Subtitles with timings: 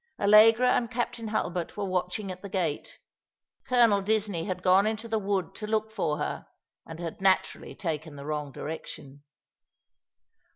[0.19, 2.97] Allegra and Captain Hulbert were watching at the gate.
[3.67, 6.47] Colonel Disney had gone into the wood to look for her,
[6.87, 9.21] and had naturally taken the wrong direction.